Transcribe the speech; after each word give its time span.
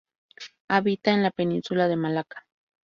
Habita 0.67 1.13
en 1.13 1.21
la 1.21 1.29
península 1.29 1.87
de 1.87 1.95
Malaca. 1.95 2.47